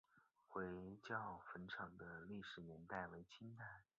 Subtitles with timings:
[0.47, 0.65] 回
[1.03, 3.83] 教坟场的历史年代为清代。